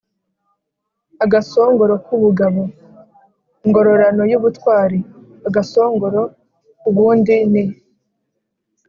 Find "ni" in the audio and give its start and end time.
7.51-7.63